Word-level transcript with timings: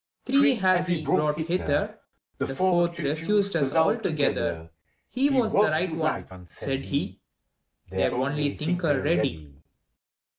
Three 0.25 0.55
have 0.55 0.87
we 0.87 1.03
brought 1.05 1.37
hither, 1.39 1.99
The 2.39 2.55
fourth 2.55 2.97
refused 2.97 3.55
us 3.55 3.71
altogether: 3.71 4.71
He 5.11 5.29
was 5.29 5.53
the 5.53 5.59
right 5.61 5.95
one, 5.95 6.47
said 6.47 6.85
he,— 6.85 7.21
Their 7.91 8.11
only 8.15 8.57
thinker 8.57 8.99
ready. 8.99 9.61